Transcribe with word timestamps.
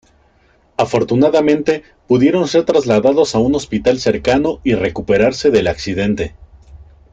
Afortunadamente, 0.77 1.83
pudieron 2.07 2.47
ser 2.47 2.65
trasladados 2.65 3.35
a 3.35 3.37
un 3.37 3.53
hospital 3.53 3.99
cercanos 3.99 4.57
y 4.63 4.73
recuperarse 4.73 5.51
del 5.51 5.67
accidente. 5.67 6.33